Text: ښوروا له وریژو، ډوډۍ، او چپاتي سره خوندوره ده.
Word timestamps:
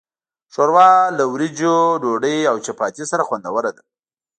ښوروا 0.53 0.91
له 1.17 1.23
وریژو، 1.33 1.75
ډوډۍ، 2.01 2.37
او 2.51 2.55
چپاتي 2.65 3.03
سره 3.11 3.23
خوندوره 3.27 3.71
ده. 3.77 3.83